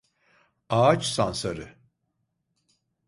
[0.69, 1.75] Ağaç sansarı.